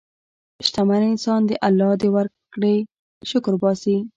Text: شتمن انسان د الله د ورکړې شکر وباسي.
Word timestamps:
شتمن 0.65 1.01
انسان 1.11 1.41
د 1.45 1.51
الله 1.67 1.91
د 2.01 2.03
ورکړې 2.15 2.75
شکر 3.29 3.51
وباسي. 3.55 3.97